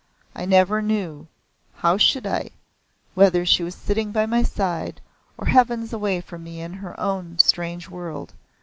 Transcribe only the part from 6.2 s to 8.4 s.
from me in her own strange world.